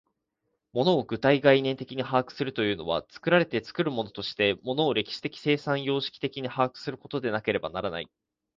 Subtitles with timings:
[0.73, 8.09] 物を具体概念的に把握するというのは、作られて作るものとして物を歴史的生産様式的に把握することでなければならない。